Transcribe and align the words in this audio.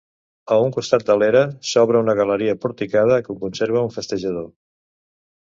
A 0.53 0.55
un 0.69 0.71
costat 0.77 1.03
de 1.09 1.17
l'era 1.23 1.43
s'obre 1.71 2.01
una 2.05 2.15
galeria 2.21 2.57
porticada 2.65 3.21
que 3.29 3.37
conserva 3.45 3.87
un 3.91 3.95
festejador. 4.01 4.51